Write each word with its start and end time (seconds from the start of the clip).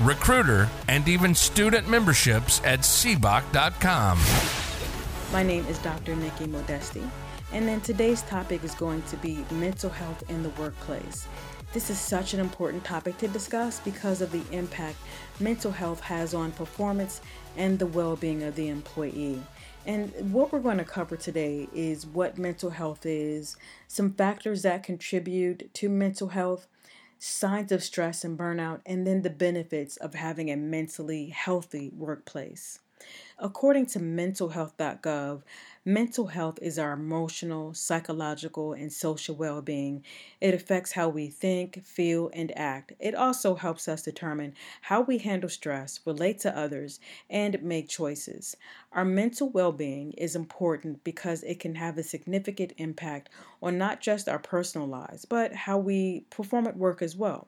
recruiter, 0.00 0.68
and 0.88 1.08
even 1.08 1.34
student 1.34 1.88
memberships 1.88 2.60
at 2.64 2.80
seboc.com. 2.80 4.18
My 5.32 5.42
name 5.42 5.66
is 5.66 5.78
Dr. 5.78 6.16
Nikki 6.16 6.46
Modesti, 6.46 7.06
and 7.52 7.66
then 7.66 7.80
today's 7.80 8.22
topic 8.22 8.64
is 8.64 8.74
going 8.74 9.02
to 9.02 9.16
be 9.16 9.44
mental 9.50 9.90
health 9.90 10.22
in 10.30 10.42
the 10.42 10.50
workplace. 10.50 11.26
This 11.72 11.90
is 11.90 11.98
such 11.98 12.32
an 12.32 12.40
important 12.40 12.82
topic 12.84 13.18
to 13.18 13.28
discuss 13.28 13.78
because 13.80 14.22
of 14.22 14.32
the 14.32 14.42
impact 14.52 14.96
mental 15.38 15.70
health 15.70 16.00
has 16.00 16.32
on 16.32 16.52
performance 16.52 17.20
and 17.58 17.78
the 17.78 17.86
well 17.86 18.16
being 18.16 18.42
of 18.42 18.54
the 18.54 18.68
employee. 18.68 19.42
And 19.84 20.12
what 20.32 20.52
we're 20.52 20.60
going 20.60 20.78
to 20.78 20.84
cover 20.84 21.16
today 21.16 21.68
is 21.74 22.06
what 22.06 22.38
mental 22.38 22.70
health 22.70 23.04
is, 23.04 23.56
some 23.86 24.12
factors 24.12 24.62
that 24.62 24.82
contribute 24.82 25.72
to 25.74 25.88
mental 25.88 26.28
health, 26.28 26.66
signs 27.18 27.72
of 27.72 27.82
stress 27.82 28.24
and 28.24 28.38
burnout, 28.38 28.80
and 28.86 29.06
then 29.06 29.22
the 29.22 29.30
benefits 29.30 29.96
of 29.96 30.14
having 30.14 30.50
a 30.50 30.56
mentally 30.56 31.28
healthy 31.28 31.90
workplace. 31.96 32.80
According 33.38 33.86
to 33.86 34.00
mentalhealth.gov, 34.00 35.42
mental 35.84 36.26
health 36.26 36.58
is 36.60 36.78
our 36.78 36.92
emotional, 36.92 37.72
psychological, 37.72 38.72
and 38.72 38.92
social 38.92 39.36
well 39.36 39.62
being. 39.62 40.04
It 40.40 40.54
affects 40.54 40.92
how 40.92 41.08
we 41.08 41.28
think, 41.28 41.84
feel, 41.84 42.30
and 42.34 42.56
act. 42.58 42.92
It 42.98 43.14
also 43.14 43.54
helps 43.54 43.86
us 43.86 44.02
determine 44.02 44.54
how 44.82 45.02
we 45.02 45.18
handle 45.18 45.48
stress, 45.48 46.00
relate 46.04 46.40
to 46.40 46.56
others, 46.56 46.98
and 47.30 47.62
make 47.62 47.88
choices. 47.88 48.56
Our 48.92 49.04
mental 49.04 49.48
well 49.48 49.72
being 49.72 50.12
is 50.12 50.34
important 50.34 51.04
because 51.04 51.42
it 51.44 51.60
can 51.60 51.76
have 51.76 51.96
a 51.98 52.02
significant 52.02 52.72
impact 52.76 53.30
on 53.62 53.78
not 53.78 54.00
just 54.00 54.28
our 54.28 54.38
personal 54.38 54.86
lives, 54.88 55.24
but 55.24 55.54
how 55.54 55.78
we 55.78 56.24
perform 56.30 56.66
at 56.66 56.76
work 56.76 57.02
as 57.02 57.16
well. 57.16 57.46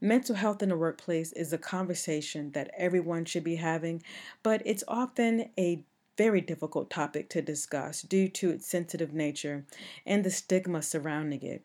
Mental 0.00 0.34
health 0.34 0.62
in 0.62 0.70
the 0.70 0.76
workplace 0.76 1.32
is 1.32 1.52
a 1.52 1.58
conversation 1.58 2.52
that 2.52 2.70
everyone 2.76 3.24
should 3.24 3.44
be 3.44 3.56
having, 3.56 4.02
but 4.42 4.62
it's 4.64 4.84
often 4.88 5.50
a 5.58 5.84
very 6.16 6.40
difficult 6.40 6.90
topic 6.90 7.28
to 7.30 7.42
discuss 7.42 8.02
due 8.02 8.28
to 8.28 8.50
its 8.50 8.66
sensitive 8.66 9.12
nature 9.12 9.64
and 10.06 10.24
the 10.24 10.30
stigma 10.30 10.82
surrounding 10.82 11.42
it. 11.42 11.64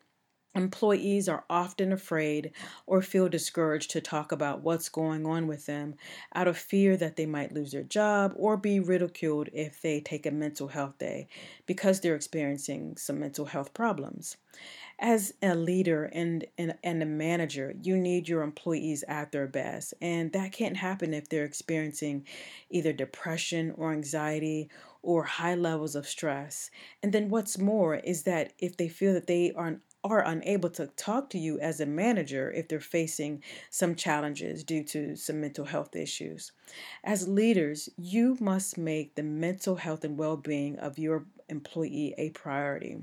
Employees 0.54 1.28
are 1.28 1.44
often 1.50 1.92
afraid 1.92 2.50
or 2.86 3.02
feel 3.02 3.28
discouraged 3.28 3.90
to 3.90 4.00
talk 4.00 4.32
about 4.32 4.62
what's 4.62 4.88
going 4.88 5.26
on 5.26 5.46
with 5.46 5.66
them 5.66 5.94
out 6.34 6.48
of 6.48 6.56
fear 6.56 6.96
that 6.96 7.16
they 7.16 7.26
might 7.26 7.52
lose 7.52 7.72
their 7.72 7.82
job 7.82 8.32
or 8.36 8.56
be 8.56 8.80
ridiculed 8.80 9.50
if 9.52 9.82
they 9.82 10.00
take 10.00 10.24
a 10.24 10.30
mental 10.30 10.68
health 10.68 10.96
day 10.98 11.28
because 11.66 12.00
they're 12.00 12.14
experiencing 12.16 12.96
some 12.96 13.20
mental 13.20 13.44
health 13.46 13.74
problems. 13.74 14.38
As 14.98 15.34
a 15.42 15.54
leader 15.54 16.04
and, 16.04 16.46
and, 16.56 16.76
and 16.82 17.02
a 17.02 17.06
manager, 17.06 17.74
you 17.82 17.98
need 17.98 18.28
your 18.28 18.42
employees 18.42 19.04
at 19.08 19.30
their 19.32 19.46
best, 19.46 19.92
and 20.00 20.32
that 20.32 20.52
can't 20.52 20.76
happen 20.78 21.12
if 21.12 21.28
they're 21.28 21.44
experiencing 21.44 22.26
either 22.70 22.92
depression 22.92 23.72
or 23.76 23.92
anxiety 23.92 24.70
or 25.02 25.24
high 25.24 25.54
levels 25.54 25.94
of 25.94 26.06
stress. 26.08 26.70
And 27.02 27.12
then 27.12 27.28
what's 27.28 27.58
more 27.58 27.96
is 27.96 28.22
that 28.24 28.52
if 28.58 28.76
they 28.76 28.88
feel 28.88 29.12
that 29.14 29.26
they 29.26 29.52
are 29.52 29.80
are 30.04 30.24
unable 30.24 30.70
to 30.70 30.86
talk 30.96 31.28
to 31.30 31.38
you 31.38 31.58
as 31.58 31.80
a 31.80 31.86
manager 31.86 32.48
if 32.52 32.68
they're 32.68 32.78
facing 32.78 33.42
some 33.70 33.96
challenges 33.96 34.62
due 34.62 34.84
to 34.84 35.16
some 35.16 35.40
mental 35.40 35.64
health 35.64 35.96
issues. 35.96 36.52
As 37.02 37.26
leaders, 37.26 37.88
you 37.96 38.36
must 38.40 38.78
make 38.78 39.16
the 39.16 39.24
mental 39.24 39.74
health 39.76 40.04
and 40.04 40.16
well 40.16 40.36
being 40.36 40.78
of 40.78 40.96
your 40.96 41.26
employee 41.48 42.14
a 42.18 42.30
priority. 42.30 42.98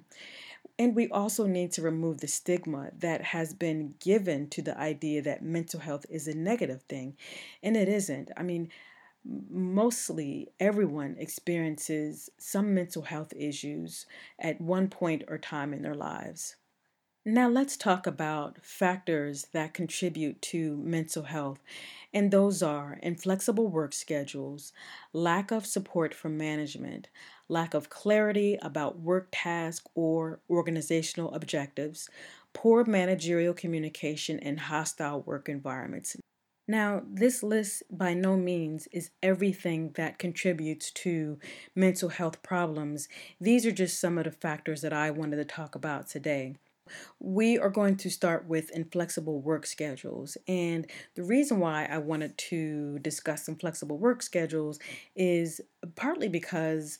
And 0.80 0.96
we 0.96 1.08
also 1.10 1.46
need 1.46 1.72
to 1.74 1.82
remove 1.82 2.20
the 2.20 2.28
stigma 2.28 2.92
that 2.98 3.22
has 3.22 3.54
been 3.54 3.96
given 4.00 4.50
to 4.50 4.62
the 4.62 4.78
idea 4.78 5.22
that 5.22 5.44
mental 5.44 5.80
health 5.80 6.06
is 6.10 6.28
a 6.28 6.36
negative 6.36 6.84
thing. 6.84 7.16
And 7.62 7.78
it 7.78 7.88
isn't. 7.88 8.32
I 8.36 8.44
mean, 8.44 8.70
mostly 9.24 10.50
everyone 10.60 11.16
experiences 11.20 12.30
some 12.38 12.74
mental 12.74 13.04
health 13.04 13.34
issues 13.36 14.06
at 14.40 14.60
one 14.60 14.90
point 14.90 15.24
or 15.28 15.38
time 15.38 15.74
in 15.74 15.82
their 15.84 15.96
lives. 15.96 16.56
Now, 17.26 17.48
let's 17.50 17.78
talk 17.78 18.06
about 18.06 18.64
factors 18.66 19.46
that 19.54 19.74
contribute 19.74 20.42
to 20.44 20.76
mental 20.78 21.24
health, 21.24 21.60
and 22.14 22.32
those 22.32 22.62
are 22.62 23.00
inflexible 23.02 23.68
work 23.68 23.94
schedules, 23.94 24.74
lack 25.14 25.50
of 25.52 25.66
support 25.66 26.14
from 26.14 26.38
management, 26.38 27.08
lack 27.48 27.74
of 27.74 27.90
clarity 27.90 28.58
about 28.62 29.00
work 29.00 29.30
tasks 29.32 29.88
or 29.96 30.42
organizational 30.50 31.34
objectives, 31.34 32.10
poor 32.52 32.84
managerial 32.86 33.54
communication, 33.54 34.38
and 34.40 34.60
hostile 34.62 35.22
work 35.22 35.48
environments. 35.48 36.18
Now, 36.68 37.04
this 37.06 37.42
list 37.42 37.84
by 37.90 38.14
no 38.14 38.36
means 38.38 38.88
is 38.92 39.12
everything 39.22 39.92
that 39.96 40.20
contributes 40.20 40.92
to 40.92 41.40
mental 41.74 42.10
health 42.10 42.44
problems. 42.44 43.08
These 43.40 43.66
are 43.66 43.72
just 43.72 44.00
some 44.00 44.18
of 44.18 44.26
the 44.26 44.32
factors 44.32 44.82
that 44.82 44.92
I 44.94 45.10
wanted 45.12 45.38
to 45.38 45.46
talk 45.46 45.74
about 45.76 46.08
today. 46.08 46.56
We 47.20 47.58
are 47.58 47.70
going 47.70 47.98
to 47.98 48.10
start 48.10 48.48
with 48.48 48.72
inflexible 48.72 49.42
work 49.42 49.66
schedules. 49.66 50.38
And 50.48 50.88
the 51.16 51.24
reason 51.24 51.60
why 51.60 51.86
I 51.86 51.98
wanted 51.98 52.38
to 52.50 53.00
discuss 53.00 53.48
inflexible 53.48 53.98
work 53.98 54.22
schedules 54.22 54.80
is 55.16 55.62
partly 55.96 56.28
because 56.28 57.00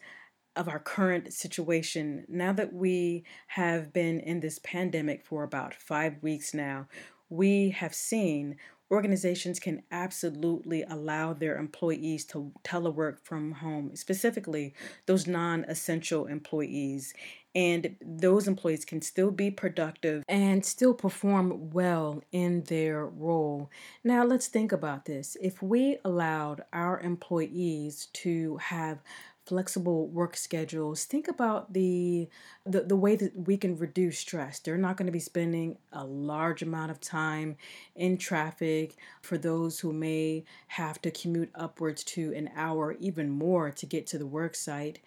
of 0.56 0.68
our 0.68 0.80
current 0.80 1.34
situation. 1.34 2.26
Now 2.30 2.54
that 2.54 2.74
we 2.74 3.24
have 3.48 3.92
been 3.92 4.20
in 4.20 4.40
this 4.40 4.60
pandemic 4.64 5.26
for 5.26 5.44
about 5.44 5.74
five 5.74 6.22
weeks 6.22 6.54
now, 6.54 6.88
we 7.30 7.72
have 7.72 7.96
seen 7.96 8.58
organizations 8.92 9.60
can 9.60 9.84
absolutely 9.92 10.84
allow 10.84 11.34
their 11.34 11.58
employees 11.58 12.26
to 12.26 12.52
telework 12.64 13.20
from 13.24 13.52
home, 13.52 13.96
specifically 13.96 14.74
those 15.06 15.28
non 15.28 15.64
essential 15.66 16.26
employees 16.28 17.14
and 17.56 17.96
those 18.02 18.48
employees 18.48 18.84
can 18.84 19.02
still 19.02 19.30
be 19.30 19.52
productive 19.52 20.24
and 20.28 20.66
still 20.66 20.94
perform 20.94 21.70
well 21.70 22.24
in 22.32 22.64
their 22.64 23.06
role. 23.06 23.70
Now, 24.04 24.24
let's 24.24 24.48
think 24.48 24.72
about 24.72 25.06
this. 25.06 25.38
If 25.40 25.62
we 25.62 25.98
allowed 26.04 26.64
our 26.74 27.00
employees 27.02 28.08
to 28.14 28.58
have 28.58 29.00
flexible 29.46 30.08
work 30.08 30.36
schedules. 30.38 31.06
Think 31.06 31.28
about 31.28 31.74
the, 31.74 32.30
the 32.66 32.82
the 32.82 32.96
way 32.96 33.16
that 33.16 33.48
we 33.48 33.58
can 33.58 33.78
reduce 33.78 34.20
stress. 34.20 34.60
They're 34.60 34.78
not 34.78 34.98
going 34.98 35.08
to 35.08 35.12
be 35.12 35.20
spending 35.20 35.78
a 35.92 36.06
large 36.06 36.62
amount 36.62 36.92
of 36.92 37.00
time 37.02 37.58
in 37.96 38.18
traffic 38.18 38.96
for 39.22 39.38
those 39.38 39.80
who 39.80 39.94
may 39.94 40.46
have 40.68 41.02
to 41.02 41.12
commute 41.12 41.52
upwards 41.56 42.04
to 42.06 42.34
an 42.34 42.50
hour 42.56 42.96
even 43.00 43.30
more 43.30 43.72
to 43.72 43.86
get 43.86 44.08
to 44.08 44.18
the 44.18 44.28
work 44.28 44.56
site. 44.56 45.00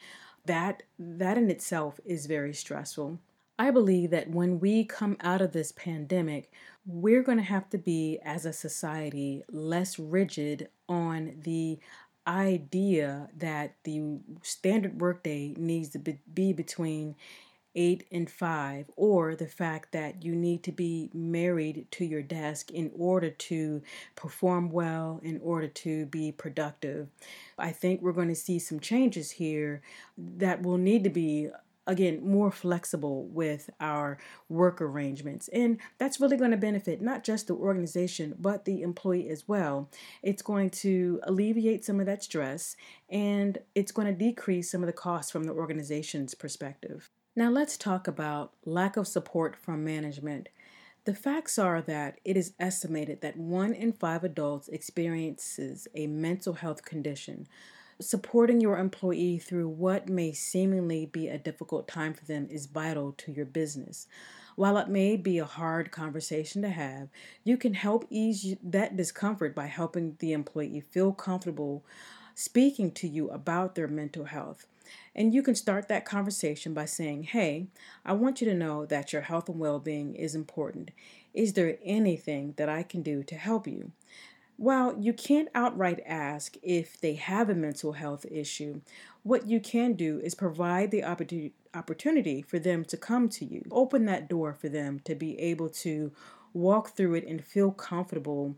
That 0.44 0.82
that 0.98 1.38
in 1.38 1.50
itself 1.50 1.98
is 2.04 2.26
very 2.26 2.54
stressful. 2.54 3.18
I 3.58 3.70
believe 3.70 4.10
that 4.10 4.28
when 4.28 4.60
we 4.60 4.84
come 4.84 5.16
out 5.22 5.40
of 5.40 5.52
this 5.52 5.72
pandemic, 5.72 6.52
we're 6.84 7.22
going 7.22 7.38
to 7.38 7.44
have 7.44 7.70
to 7.70 7.78
be 7.78 8.18
as 8.22 8.44
a 8.44 8.52
society 8.52 9.42
less 9.50 9.98
rigid 9.98 10.68
on 10.88 11.36
the 11.42 11.78
idea 12.26 13.28
that 13.36 13.74
the 13.84 14.18
standard 14.42 15.00
workday 15.00 15.54
needs 15.56 15.90
to 15.90 15.98
be 15.98 16.52
between 16.52 17.16
eight 17.78 18.06
and 18.10 18.30
five, 18.30 18.86
or 18.96 19.36
the 19.36 19.46
fact 19.46 19.92
that 19.92 20.24
you 20.24 20.34
need 20.34 20.62
to 20.62 20.72
be 20.72 21.10
married 21.12 21.86
to 21.90 22.06
your 22.06 22.22
desk 22.22 22.70
in 22.70 22.90
order 22.96 23.28
to 23.28 23.82
perform 24.14 24.70
well, 24.70 25.20
in 25.22 25.38
order 25.42 25.68
to 25.68 26.06
be 26.06 26.32
productive. 26.32 27.06
I 27.58 27.72
think 27.72 28.00
we're 28.00 28.12
going 28.12 28.28
to 28.28 28.34
see 28.34 28.58
some 28.58 28.80
changes 28.80 29.32
here 29.32 29.82
that 30.16 30.62
will 30.62 30.78
need 30.78 31.04
to 31.04 31.10
be 31.10 31.50
again 31.86 32.20
more 32.26 32.50
flexible 32.50 33.26
with 33.26 33.70
our 33.80 34.18
work 34.48 34.80
arrangements 34.80 35.48
and 35.48 35.78
that's 35.98 36.20
really 36.20 36.36
going 36.36 36.50
to 36.50 36.56
benefit 36.56 37.00
not 37.00 37.24
just 37.24 37.46
the 37.46 37.54
organization 37.54 38.34
but 38.38 38.64
the 38.64 38.82
employee 38.82 39.28
as 39.28 39.46
well 39.48 39.88
it's 40.22 40.42
going 40.42 40.70
to 40.70 41.20
alleviate 41.24 41.84
some 41.84 42.00
of 42.00 42.06
that 42.06 42.22
stress 42.22 42.76
and 43.08 43.58
it's 43.74 43.92
going 43.92 44.06
to 44.06 44.12
decrease 44.12 44.70
some 44.70 44.82
of 44.82 44.86
the 44.86 44.92
costs 44.92 45.30
from 45.30 45.44
the 45.44 45.52
organization's 45.52 46.34
perspective 46.34 47.10
Now, 47.34 47.50
let's 47.50 47.76
talk 47.76 48.08
about 48.08 48.52
lack 48.64 48.96
of 48.96 49.06
support 49.06 49.56
from 49.56 49.84
management. 49.84 50.48
The 51.04 51.14
facts 51.14 51.58
are 51.58 51.82
that 51.82 52.18
it 52.24 52.36
is 52.36 52.54
estimated 52.58 53.20
that 53.20 53.36
one 53.36 53.74
in 53.74 53.92
five 53.92 54.24
adults 54.24 54.68
experiences 54.68 55.86
a 55.94 56.06
mental 56.06 56.54
health 56.54 56.84
condition. 56.84 57.46
Supporting 57.98 58.60
your 58.60 58.76
employee 58.76 59.38
through 59.38 59.70
what 59.70 60.06
may 60.06 60.30
seemingly 60.30 61.06
be 61.06 61.28
a 61.28 61.38
difficult 61.38 61.88
time 61.88 62.12
for 62.12 62.26
them 62.26 62.46
is 62.50 62.66
vital 62.66 63.12
to 63.12 63.32
your 63.32 63.46
business. 63.46 64.06
While 64.54 64.76
it 64.76 64.88
may 64.88 65.16
be 65.16 65.38
a 65.38 65.46
hard 65.46 65.90
conversation 65.90 66.60
to 66.60 66.68
have, 66.68 67.08
you 67.42 67.56
can 67.56 67.72
help 67.72 68.06
ease 68.10 68.54
that 68.62 68.98
discomfort 68.98 69.54
by 69.54 69.66
helping 69.66 70.16
the 70.18 70.32
employee 70.32 70.82
feel 70.90 71.12
comfortable 71.12 71.86
speaking 72.34 72.92
to 72.92 73.08
you 73.08 73.30
about 73.30 73.74
their 73.74 73.88
mental 73.88 74.26
health. 74.26 74.66
And 75.14 75.32
you 75.32 75.42
can 75.42 75.54
start 75.54 75.88
that 75.88 76.04
conversation 76.04 76.74
by 76.74 76.84
saying, 76.84 77.22
Hey, 77.22 77.68
I 78.04 78.12
want 78.12 78.42
you 78.42 78.46
to 78.48 78.54
know 78.54 78.84
that 78.84 79.14
your 79.14 79.22
health 79.22 79.48
and 79.48 79.58
well 79.58 79.78
being 79.78 80.14
is 80.14 80.34
important. 80.34 80.90
Is 81.32 81.54
there 81.54 81.78
anything 81.82 82.52
that 82.58 82.68
I 82.68 82.82
can 82.82 83.00
do 83.00 83.22
to 83.22 83.34
help 83.36 83.66
you? 83.66 83.92
While 84.56 84.98
you 84.98 85.12
can't 85.12 85.48
outright 85.54 86.00
ask 86.06 86.56
if 86.62 86.98
they 87.00 87.14
have 87.14 87.50
a 87.50 87.54
mental 87.54 87.92
health 87.92 88.24
issue, 88.30 88.80
what 89.22 89.46
you 89.46 89.60
can 89.60 89.92
do 89.92 90.18
is 90.20 90.34
provide 90.34 90.90
the 90.90 91.04
opportunity 91.04 92.42
for 92.42 92.58
them 92.58 92.84
to 92.86 92.96
come 92.96 93.28
to 93.30 93.44
you. 93.44 93.64
Open 93.70 94.06
that 94.06 94.28
door 94.28 94.54
for 94.54 94.68
them 94.68 95.00
to 95.00 95.14
be 95.14 95.38
able 95.38 95.68
to 95.68 96.12
walk 96.54 96.96
through 96.96 97.14
it 97.14 97.26
and 97.26 97.44
feel 97.44 97.70
comfortable 97.70 98.56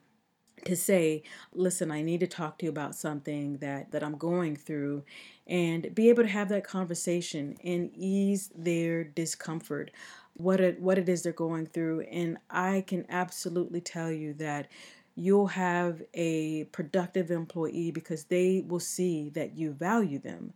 to 0.64 0.76
say 0.76 1.22
listen 1.52 1.90
i 1.90 2.02
need 2.02 2.20
to 2.20 2.26
talk 2.26 2.58
to 2.58 2.66
you 2.66 2.70
about 2.70 2.94
something 2.94 3.58
that 3.58 3.90
that 3.92 4.02
i'm 4.02 4.16
going 4.16 4.56
through 4.56 5.04
and 5.46 5.94
be 5.94 6.08
able 6.08 6.22
to 6.22 6.28
have 6.28 6.48
that 6.48 6.64
conversation 6.64 7.56
and 7.62 7.90
ease 7.94 8.50
their 8.56 9.04
discomfort 9.04 9.90
what 10.34 10.60
it 10.60 10.80
what 10.80 10.98
it 10.98 11.08
is 11.08 11.22
they're 11.22 11.32
going 11.32 11.66
through 11.66 12.00
and 12.02 12.38
i 12.50 12.82
can 12.86 13.04
absolutely 13.08 13.80
tell 13.80 14.10
you 14.10 14.34
that 14.34 14.68
you'll 15.18 15.48
have 15.48 16.00
a 16.14 16.62
productive 16.64 17.32
employee 17.32 17.90
because 17.90 18.24
they 18.24 18.64
will 18.66 18.80
see 18.80 19.28
that 19.30 19.58
you 19.58 19.72
value 19.72 20.18
them. 20.18 20.52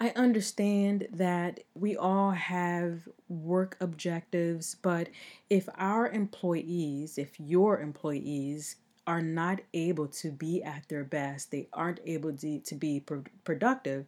I 0.00 0.10
understand 0.16 1.08
that 1.12 1.60
we 1.74 1.96
all 1.96 2.30
have 2.30 3.06
work 3.28 3.76
objectives, 3.78 4.76
but 4.80 5.08
if 5.50 5.68
our 5.76 6.08
employees, 6.08 7.18
if 7.18 7.38
your 7.38 7.80
employees 7.80 8.76
are 9.06 9.20
not 9.20 9.60
able 9.74 10.08
to 10.08 10.32
be 10.32 10.62
at 10.62 10.88
their 10.88 11.04
best, 11.04 11.50
they 11.50 11.68
aren't 11.74 12.00
able 12.06 12.32
to, 12.32 12.58
to 12.60 12.74
be 12.74 13.00
pro- 13.00 13.24
productive, 13.44 14.06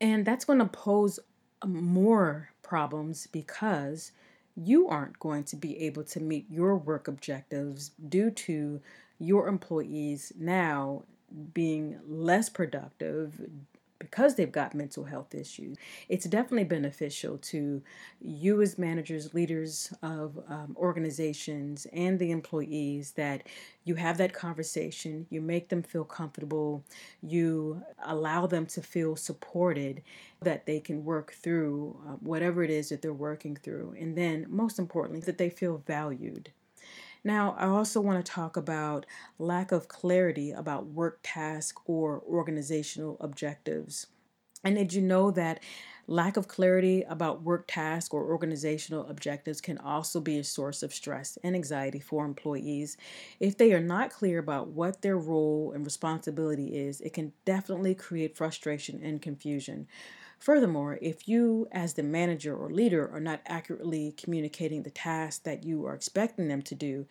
and 0.00 0.24
that's 0.24 0.44
going 0.44 0.60
to 0.60 0.66
pose 0.66 1.18
more 1.66 2.50
problems 2.62 3.26
because 3.26 4.12
you 4.56 4.88
aren't 4.88 5.18
going 5.18 5.44
to 5.44 5.56
be 5.56 5.80
able 5.82 6.04
to 6.04 6.20
meet 6.20 6.46
your 6.50 6.76
work 6.76 7.08
objectives 7.08 7.90
due 8.08 8.30
to 8.30 8.80
your 9.20 9.46
employees 9.46 10.32
now 10.36 11.04
being 11.54 12.00
less 12.08 12.48
productive 12.48 13.40
because 14.00 14.34
they've 14.34 14.50
got 14.50 14.74
mental 14.74 15.04
health 15.04 15.34
issues. 15.34 15.76
It's 16.08 16.24
definitely 16.24 16.64
beneficial 16.64 17.36
to 17.38 17.82
you 18.20 18.62
as 18.62 18.78
managers, 18.78 19.34
leaders 19.34 19.92
of 20.02 20.38
um, 20.48 20.74
organizations, 20.78 21.86
and 21.92 22.18
the 22.18 22.30
employees 22.30 23.12
that 23.12 23.42
you 23.84 23.94
have 23.96 24.16
that 24.16 24.32
conversation, 24.32 25.26
you 25.28 25.42
make 25.42 25.68
them 25.68 25.82
feel 25.82 26.04
comfortable, 26.04 26.82
you 27.22 27.82
allow 28.04 28.46
them 28.46 28.64
to 28.66 28.80
feel 28.80 29.16
supported, 29.16 30.02
that 30.40 30.64
they 30.64 30.80
can 30.80 31.04
work 31.04 31.32
through 31.34 32.00
uh, 32.08 32.12
whatever 32.20 32.64
it 32.64 32.70
is 32.70 32.88
that 32.88 33.02
they're 33.02 33.12
working 33.12 33.54
through, 33.54 33.94
and 34.00 34.16
then 34.16 34.46
most 34.48 34.78
importantly, 34.78 35.20
that 35.20 35.36
they 35.36 35.50
feel 35.50 35.82
valued. 35.86 36.50
Now, 37.24 37.52
I 37.58 37.66
also 37.66 38.00
want 38.00 38.24
to 38.24 38.32
talk 38.32 38.56
about 38.56 39.06
lack 39.38 39.72
of 39.72 39.88
clarity 39.88 40.50
about 40.50 40.86
work 40.86 41.20
task 41.22 41.78
or 41.88 42.20
organizational 42.22 43.16
objectives. 43.20 44.06
And 44.62 44.76
did 44.76 44.92
you 44.92 45.00
know 45.02 45.30
that 45.32 45.62
lack 46.06 46.36
of 46.36 46.48
clarity 46.48 47.02
about 47.02 47.42
work 47.42 47.64
task 47.68 48.12
or 48.12 48.24
organizational 48.24 49.06
objectives 49.08 49.60
can 49.60 49.78
also 49.78 50.20
be 50.20 50.38
a 50.38 50.44
source 50.44 50.82
of 50.82 50.92
stress 50.92 51.38
and 51.42 51.54
anxiety 51.56 52.00
for 52.00 52.26
employees? 52.26 52.96
If 53.38 53.56
they 53.56 53.72
are 53.72 53.80
not 53.80 54.10
clear 54.10 54.38
about 54.38 54.68
what 54.68 55.00
their 55.02 55.16
role 55.18 55.72
and 55.74 55.84
responsibility 55.84 56.76
is, 56.76 57.00
it 57.00 57.14
can 57.14 57.32
definitely 57.46 57.94
create 57.94 58.36
frustration 58.36 59.02
and 59.02 59.22
confusion. 59.22 59.88
Furthermore, 60.40 60.98
if 61.02 61.28
you, 61.28 61.68
as 61.70 61.94
the 61.94 62.02
manager 62.02 62.56
or 62.56 62.70
leader, 62.70 63.08
are 63.12 63.20
not 63.20 63.42
accurately 63.46 64.14
communicating 64.16 64.82
the 64.82 64.90
task 64.90 65.44
that 65.44 65.64
you 65.64 65.84
are 65.86 65.94
expecting 65.94 66.48
them 66.48 66.62
to 66.62 66.74
do, 66.74 67.06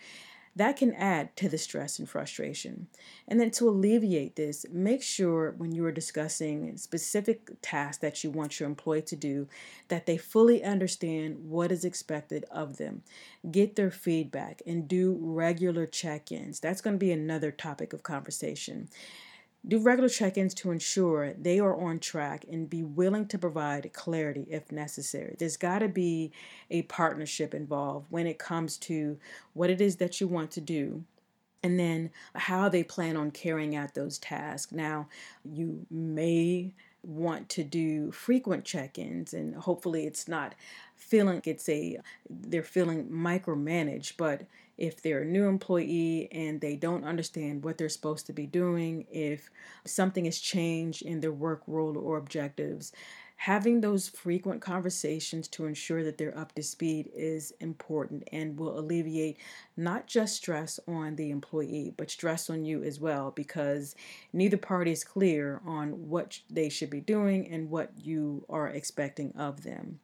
that 0.55 0.77
can 0.77 0.93
add 0.95 1.35
to 1.37 1.47
the 1.47 1.57
stress 1.57 1.99
and 1.99 2.09
frustration. 2.09 2.87
And 3.27 3.39
then 3.39 3.51
to 3.51 3.69
alleviate 3.69 4.35
this, 4.35 4.65
make 4.71 5.03
sure 5.03 5.53
when 5.57 5.71
you 5.71 5.85
are 5.85 5.91
discussing 5.91 6.75
specific 6.75 7.51
tasks 7.61 8.01
that 8.01 8.23
you 8.23 8.31
want 8.31 8.59
your 8.59 8.67
employee 8.67 9.03
to 9.03 9.15
do 9.15 9.47
that 9.89 10.07
they 10.07 10.17
fully 10.17 10.63
understand 10.63 11.37
what 11.47 11.71
is 11.71 11.85
expected 11.85 12.45
of 12.49 12.77
them. 12.77 13.03
Get 13.49 13.75
their 13.75 13.91
feedback 13.91 14.63
and 14.65 14.87
do 14.87 15.17
regular 15.21 15.85
check 15.85 16.31
ins. 16.31 16.59
That's 16.59 16.81
going 16.81 16.95
to 16.95 17.05
be 17.05 17.11
another 17.11 17.51
topic 17.51 17.93
of 17.93 18.01
conversation. 18.01 18.89
Do 19.67 19.79
regular 19.79 20.09
check 20.09 20.37
ins 20.37 20.53
to 20.55 20.71
ensure 20.71 21.33
they 21.33 21.59
are 21.59 21.75
on 21.75 21.99
track 21.99 22.45
and 22.49 22.69
be 22.69 22.81
willing 22.81 23.27
to 23.27 23.37
provide 23.37 23.91
clarity 23.93 24.47
if 24.49 24.71
necessary. 24.71 25.35
There's 25.37 25.57
got 25.57 25.79
to 25.79 25.89
be 25.89 26.31
a 26.71 26.83
partnership 26.83 27.53
involved 27.53 28.07
when 28.09 28.25
it 28.25 28.39
comes 28.39 28.77
to 28.77 29.17
what 29.53 29.69
it 29.69 29.81
is 29.81 29.97
that 29.97 30.21
you 30.21 30.27
want 30.27 30.51
to 30.51 30.61
do 30.61 31.03
and 31.61 31.77
then 31.77 32.09
how 32.35 32.69
they 32.69 32.83
plan 32.83 33.17
on 33.17 33.31
carrying 33.31 33.75
out 33.75 33.93
those 33.93 34.17
tasks. 34.17 34.71
Now, 34.71 35.09
you 35.43 35.85
may 35.91 36.73
want 37.03 37.49
to 37.49 37.63
do 37.63 38.11
frequent 38.11 38.65
check-ins 38.65 39.33
and 39.33 39.55
hopefully 39.55 40.05
it's 40.05 40.27
not 40.27 40.53
feeling 40.95 41.41
it's 41.45 41.69
a 41.69 41.97
they're 42.29 42.61
feeling 42.61 43.05
micromanaged 43.07 44.13
but 44.17 44.41
if 44.79 45.01
they're 45.01 45.21
a 45.21 45.25
new 45.25 45.47
employee 45.47 46.29
and 46.31 46.61
they 46.61 46.75
don't 46.75 47.03
understand 47.03 47.63
what 47.63 47.77
they're 47.77 47.89
supposed 47.89 48.25
to 48.27 48.33
be 48.33 48.47
doing, 48.47 49.05
if 49.11 49.49
something 49.85 50.25
has 50.25 50.39
changed 50.39 51.01
in 51.01 51.19
their 51.19 51.33
work 51.33 51.61
role 51.67 51.97
or 51.97 52.17
objectives, 52.17 52.93
having 53.35 53.81
those 53.81 54.07
frequent 54.07 54.61
conversations 54.61 55.47
to 55.47 55.65
ensure 55.65 56.03
that 56.03 56.17
they're 56.17 56.37
up 56.37 56.53
to 56.55 56.63
speed 56.63 57.09
is 57.13 57.53
important 57.59 58.23
and 58.31 58.57
will 58.57 58.79
alleviate 58.79 59.37
not 59.77 60.07
just 60.07 60.35
stress 60.35 60.79
on 60.87 61.15
the 61.15 61.29
employee, 61.29 61.93
but 61.97 62.09
stress 62.09 62.49
on 62.49 62.63
you 62.65 62.83
as 62.83 62.99
well 62.99 63.31
because 63.31 63.95
neither 64.33 64.57
party 64.57 64.91
is 64.91 65.03
clear 65.03 65.61
on 65.65 66.09
what 66.09 66.39
they 66.49 66.69
should 66.69 66.89
be 66.89 67.01
doing 67.01 67.47
and 67.49 67.69
what 67.69 67.91
you 67.97 68.45
are 68.49 68.67
expecting 68.67 69.33
of 69.37 69.63
them. 69.63 69.99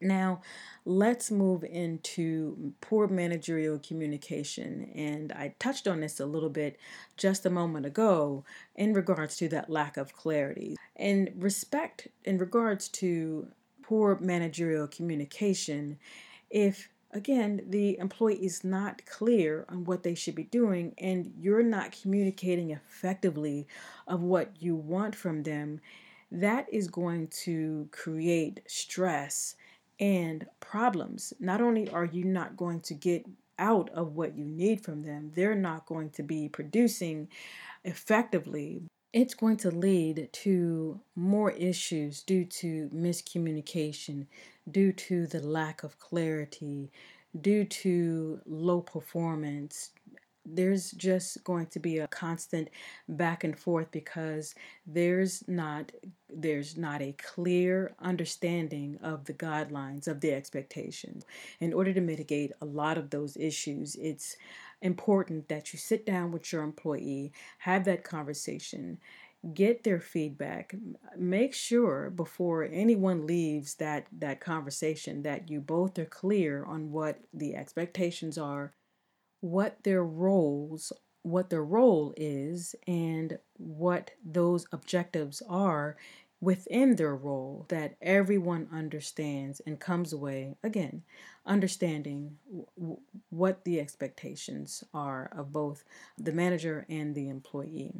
Now, 0.00 0.42
let's 0.84 1.30
move 1.30 1.64
into 1.64 2.72
poor 2.80 3.08
managerial 3.08 3.80
communication. 3.80 4.90
And 4.94 5.32
I 5.32 5.54
touched 5.58 5.88
on 5.88 6.00
this 6.00 6.20
a 6.20 6.26
little 6.26 6.50
bit 6.50 6.78
just 7.16 7.44
a 7.44 7.50
moment 7.50 7.84
ago 7.84 8.44
in 8.76 8.94
regards 8.94 9.36
to 9.38 9.48
that 9.48 9.70
lack 9.70 9.96
of 9.96 10.14
clarity. 10.14 10.76
And 10.94 11.30
respect 11.36 12.08
in 12.24 12.38
regards 12.38 12.88
to 12.88 13.48
poor 13.82 14.18
managerial 14.20 14.86
communication, 14.86 15.98
if 16.50 16.88
again 17.12 17.62
the 17.66 17.98
employee 17.98 18.44
is 18.44 18.62
not 18.62 19.04
clear 19.06 19.64
on 19.68 19.84
what 19.84 20.02
they 20.02 20.14
should 20.14 20.34
be 20.34 20.44
doing 20.44 20.94
and 20.98 21.32
you're 21.40 21.62
not 21.62 21.96
communicating 22.02 22.70
effectively 22.70 23.66
of 24.06 24.22
what 24.22 24.50
you 24.60 24.76
want 24.76 25.16
from 25.16 25.42
them, 25.42 25.80
that 26.30 26.66
is 26.72 26.86
going 26.86 27.26
to 27.28 27.88
create 27.90 28.60
stress 28.66 29.56
and 30.00 30.46
problems. 30.60 31.32
Not 31.40 31.60
only 31.60 31.88
are 31.90 32.04
you 32.04 32.24
not 32.24 32.56
going 32.56 32.80
to 32.82 32.94
get 32.94 33.26
out 33.58 33.90
of 33.90 34.14
what 34.14 34.36
you 34.36 34.44
need 34.44 34.82
from 34.82 35.02
them, 35.02 35.32
they're 35.34 35.54
not 35.54 35.86
going 35.86 36.10
to 36.10 36.22
be 36.22 36.48
producing 36.48 37.28
effectively. 37.84 38.82
It's 39.12 39.34
going 39.34 39.56
to 39.58 39.70
lead 39.70 40.28
to 40.32 41.00
more 41.16 41.50
issues 41.52 42.22
due 42.22 42.44
to 42.44 42.90
miscommunication, 42.94 44.26
due 44.70 44.92
to 44.92 45.26
the 45.26 45.40
lack 45.40 45.82
of 45.82 45.98
clarity, 45.98 46.90
due 47.40 47.64
to 47.64 48.40
low 48.46 48.80
performance, 48.80 49.90
there's 50.54 50.90
just 50.92 51.42
going 51.44 51.66
to 51.66 51.78
be 51.78 51.98
a 51.98 52.08
constant 52.08 52.68
back 53.08 53.44
and 53.44 53.58
forth 53.58 53.90
because 53.90 54.54
there's 54.86 55.46
not 55.48 55.92
there's 56.30 56.76
not 56.76 57.00
a 57.00 57.12
clear 57.12 57.94
understanding 58.00 58.98
of 59.02 59.24
the 59.24 59.32
guidelines 59.32 60.06
of 60.06 60.20
the 60.20 60.32
expectations. 60.32 61.24
In 61.60 61.72
order 61.72 61.92
to 61.94 62.00
mitigate 62.00 62.52
a 62.60 62.66
lot 62.66 62.98
of 62.98 63.10
those 63.10 63.36
issues 63.36 63.96
it's 63.96 64.36
important 64.82 65.48
that 65.48 65.72
you 65.72 65.78
sit 65.78 66.06
down 66.06 66.30
with 66.30 66.52
your 66.52 66.62
employee 66.62 67.32
have 67.58 67.84
that 67.84 68.04
conversation 68.04 68.98
get 69.54 69.84
their 69.84 70.00
feedback 70.00 70.74
make 71.16 71.54
sure 71.54 72.10
before 72.10 72.64
anyone 72.64 73.26
leaves 73.26 73.74
that 73.74 74.06
that 74.12 74.40
conversation 74.40 75.22
that 75.22 75.48
you 75.48 75.60
both 75.60 75.98
are 75.98 76.04
clear 76.04 76.64
on 76.64 76.90
what 76.90 77.20
the 77.32 77.54
expectations 77.54 78.36
are 78.36 78.72
what 79.40 79.82
their 79.84 80.04
roles 80.04 80.92
what 81.22 81.50
their 81.50 81.64
role 81.64 82.14
is 82.16 82.74
and 82.86 83.38
what 83.58 84.12
those 84.24 84.66
objectives 84.72 85.42
are 85.48 85.96
within 86.40 86.94
their 86.96 87.14
role 87.16 87.66
that 87.68 87.96
everyone 88.00 88.68
understands 88.72 89.60
and 89.66 89.80
comes 89.80 90.12
away 90.12 90.56
again 90.62 91.02
understanding 91.46 92.36
w- 92.78 92.98
what 93.30 93.64
the 93.64 93.80
expectations 93.80 94.84
are 94.94 95.30
of 95.36 95.52
both 95.52 95.84
the 96.16 96.32
manager 96.32 96.86
and 96.88 97.14
the 97.14 97.28
employee 97.28 97.92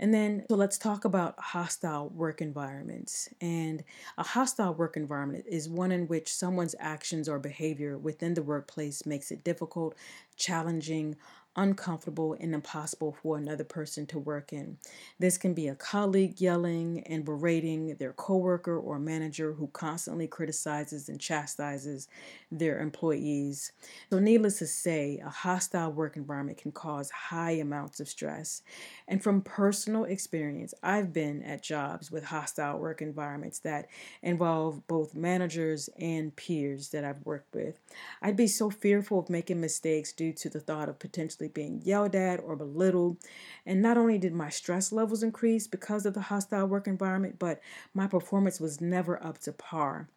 and 0.00 0.12
then, 0.12 0.44
so 0.50 0.56
let's 0.56 0.78
talk 0.78 1.04
about 1.04 1.38
hostile 1.38 2.08
work 2.10 2.40
environments. 2.42 3.28
And 3.40 3.84
a 4.18 4.22
hostile 4.24 4.74
work 4.74 4.96
environment 4.96 5.44
is 5.48 5.68
one 5.68 5.92
in 5.92 6.08
which 6.08 6.34
someone's 6.34 6.74
actions 6.78 7.28
or 7.28 7.38
behavior 7.38 7.96
within 7.96 8.34
the 8.34 8.42
workplace 8.42 9.06
makes 9.06 9.30
it 9.30 9.44
difficult, 9.44 9.94
challenging, 10.36 11.16
uncomfortable 11.56 12.36
and 12.38 12.54
impossible 12.54 13.12
for 13.12 13.36
another 13.36 13.64
person 13.64 14.06
to 14.06 14.18
work 14.18 14.52
in. 14.52 14.78
This 15.18 15.38
can 15.38 15.54
be 15.54 15.68
a 15.68 15.74
colleague 15.74 16.40
yelling 16.40 17.02
and 17.06 17.24
berating 17.24 17.96
their 17.96 18.12
coworker 18.12 18.78
or 18.78 18.98
manager 18.98 19.52
who 19.54 19.68
constantly 19.68 20.26
criticizes 20.26 21.08
and 21.08 21.20
chastises 21.20 22.08
their 22.50 22.80
employees. 22.80 23.72
So, 24.10 24.18
needless 24.18 24.58
to 24.58 24.66
say, 24.66 25.18
a 25.18 25.30
hostile 25.30 25.92
work 25.92 26.16
environment 26.16 26.58
can 26.58 26.72
cause 26.72 27.10
high 27.10 27.52
amounts 27.52 28.00
of 28.00 28.08
stress. 28.08 28.62
And 29.06 29.22
from 29.22 29.42
personal 29.42 30.04
experience, 30.04 30.74
I've 30.82 31.12
been 31.12 31.42
at 31.42 31.62
jobs 31.62 32.10
with 32.10 32.24
hostile 32.24 32.78
work 32.78 33.02
environments 33.02 33.58
that 33.60 33.88
involve 34.22 34.86
both 34.86 35.14
managers 35.14 35.88
and 35.98 36.34
peers 36.34 36.90
that 36.90 37.04
I've 37.04 37.24
worked 37.24 37.54
with. 37.54 37.80
I'd 38.22 38.36
be 38.36 38.46
so 38.46 38.70
fearful 38.70 39.18
of 39.20 39.30
making 39.30 39.60
mistakes 39.60 40.12
due 40.12 40.32
to 40.34 40.48
the 40.48 40.60
thought 40.60 40.88
of 40.88 40.98
potentially 40.98 41.43
being 41.48 41.82
yelled 41.84 42.14
at 42.14 42.40
or 42.40 42.56
belittled. 42.56 43.18
And 43.66 43.82
not 43.82 43.96
only 43.96 44.18
did 44.18 44.32
my 44.32 44.48
stress 44.48 44.92
levels 44.92 45.22
increase 45.22 45.66
because 45.66 46.06
of 46.06 46.14
the 46.14 46.22
hostile 46.22 46.66
work 46.66 46.86
environment, 46.86 47.38
but 47.38 47.60
my 47.92 48.06
performance 48.06 48.60
was 48.60 48.80
never 48.80 49.22
up 49.22 49.38
to 49.40 49.52
par. 49.52 50.08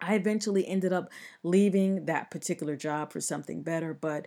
I 0.00 0.14
eventually 0.14 0.66
ended 0.66 0.92
up 0.92 1.10
leaving 1.42 2.06
that 2.06 2.30
particular 2.30 2.76
job 2.76 3.12
for 3.12 3.20
something 3.20 3.62
better, 3.62 3.94
but 3.94 4.26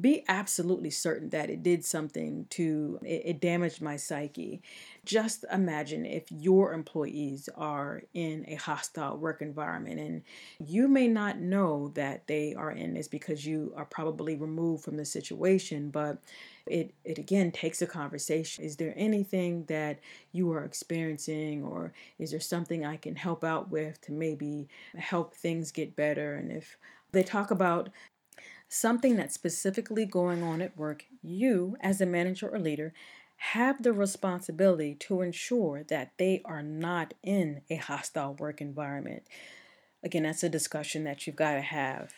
be 0.00 0.24
absolutely 0.28 0.90
certain 0.90 1.30
that 1.30 1.50
it 1.50 1.62
did 1.62 1.84
something 1.84 2.46
to 2.50 2.98
it, 3.02 3.22
it, 3.24 3.40
damaged 3.40 3.82
my 3.82 3.96
psyche. 3.96 4.62
Just 5.04 5.44
imagine 5.52 6.06
if 6.06 6.30
your 6.30 6.72
employees 6.72 7.48
are 7.56 8.02
in 8.14 8.44
a 8.48 8.54
hostile 8.54 9.16
work 9.16 9.42
environment 9.42 10.00
and 10.00 10.22
you 10.58 10.88
may 10.88 11.08
not 11.08 11.38
know 11.38 11.90
that 11.94 12.26
they 12.26 12.54
are 12.54 12.70
in 12.70 12.94
this 12.94 13.08
because 13.08 13.44
you 13.44 13.72
are 13.76 13.84
probably 13.84 14.36
removed 14.36 14.84
from 14.84 14.96
the 14.96 15.04
situation 15.04 15.90
but 15.90 16.18
it, 16.66 16.94
it 17.04 17.18
again 17.18 17.52
takes 17.52 17.82
a 17.82 17.86
conversation. 17.86 18.64
Is 18.64 18.76
there 18.76 18.94
anything 18.96 19.64
that 19.66 19.98
you 20.32 20.50
are 20.52 20.64
experiencing 20.64 21.62
or 21.62 21.92
is 22.18 22.30
there 22.30 22.40
something 22.40 22.84
i 22.86 22.96
can 22.96 23.16
help 23.16 23.44
out 23.44 23.70
with 23.70 24.00
to 24.02 24.12
maybe 24.12 24.68
help 24.96 25.34
things 25.34 25.70
get 25.70 25.96
better? 25.96 26.36
And 26.36 26.50
if 26.50 26.78
they 27.12 27.22
talk 27.22 27.50
about 27.50 27.90
something 28.74 29.16
that's 29.16 29.34
specifically 29.34 30.04
going 30.04 30.42
on 30.42 30.60
at 30.60 30.76
work, 30.76 31.04
you, 31.22 31.76
as 31.80 32.00
a 32.00 32.06
manager 32.06 32.48
or 32.48 32.58
leader, 32.58 32.92
have 33.36 33.82
the 33.82 33.92
responsibility 33.92 34.94
to 34.94 35.20
ensure 35.20 35.84
that 35.84 36.12
they 36.18 36.42
are 36.44 36.62
not 36.62 37.14
in 37.22 37.60
a 37.70 37.76
hostile 37.76 38.34
work 38.34 38.60
environment. 38.60 39.22
Again, 40.02 40.24
that's 40.24 40.42
a 40.42 40.48
discussion 40.48 41.04
that 41.04 41.26
you've 41.26 41.36
got 41.36 41.54
to 41.54 41.60
have. 41.60 42.12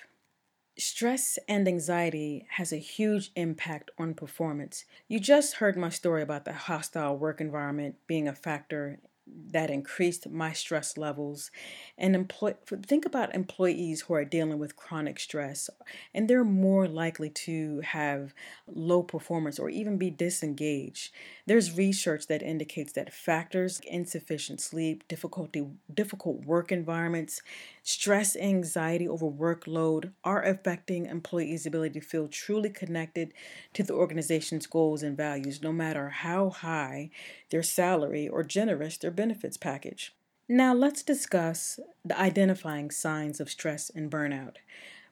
Stress 0.78 1.38
and 1.48 1.66
anxiety 1.68 2.46
has 2.50 2.72
a 2.72 2.76
huge 2.76 3.32
impact 3.34 3.90
on 3.98 4.14
performance. 4.14 4.84
You 5.08 5.20
just 5.20 5.54
heard 5.54 5.76
my 5.76 5.88
story 5.88 6.22
about 6.22 6.44
the 6.44 6.52
hostile 6.52 7.16
work 7.16 7.40
environment 7.40 7.96
being 8.06 8.28
a 8.28 8.34
factor 8.34 8.98
that 9.26 9.70
increased 9.70 10.28
my 10.28 10.52
stress 10.52 10.96
levels. 10.96 11.50
And 11.98 12.14
employ 12.14 12.54
think 12.84 13.04
about 13.06 13.34
employees 13.34 14.02
who 14.02 14.14
are 14.14 14.24
dealing 14.24 14.58
with 14.58 14.76
chronic 14.76 15.18
stress 15.18 15.68
and 16.14 16.28
they're 16.28 16.44
more 16.44 16.86
likely 16.88 17.30
to 17.30 17.80
have 17.80 18.34
low 18.66 19.02
performance 19.02 19.58
or 19.58 19.68
even 19.70 19.98
be 19.98 20.10
disengaged. 20.10 21.12
There's 21.46 21.76
research 21.76 22.26
that 22.26 22.42
indicates 22.42 22.92
that 22.92 23.12
factors 23.12 23.80
insufficient 23.86 24.60
sleep 24.60 25.06
difficulty 25.08 25.66
difficult 25.92 26.44
work 26.44 26.70
environments 26.72 27.40
stress 27.82 28.36
anxiety 28.36 29.08
over 29.08 29.26
workload 29.26 30.12
are 30.24 30.42
affecting 30.42 31.06
employees 31.06 31.66
ability 31.66 31.98
to 32.00 32.04
feel 32.06 32.28
truly 32.28 32.68
connected 32.68 33.32
to 33.72 33.82
the 33.82 33.92
organization's 33.94 34.66
goals 34.66 35.02
and 35.02 35.16
values 35.16 35.62
no 35.62 35.72
matter 35.72 36.08
how 36.08 36.50
high 36.50 37.10
their 37.50 37.62
salary 37.62 38.28
or 38.28 38.42
generous 38.42 38.96
their 38.96 39.10
benefits 39.10 39.56
package. 39.56 40.14
Now, 40.48 40.74
let's 40.74 41.02
discuss 41.02 41.80
the 42.04 42.18
identifying 42.18 42.90
signs 42.90 43.40
of 43.40 43.50
stress 43.50 43.90
and 43.90 44.10
burnout. 44.10 44.56